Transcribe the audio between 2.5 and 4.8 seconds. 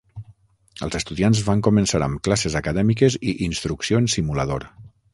acadèmiques i instrucció en simulador.